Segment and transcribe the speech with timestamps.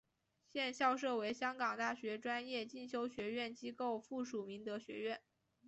[0.47, 5.21] 现校舍为香港大学专业进修学院机构附属明德学院。